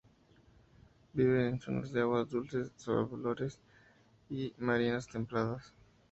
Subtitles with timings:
[1.13, 3.59] Vive en zonas de aguas dulces, salobres
[4.31, 5.75] y marinas templadas.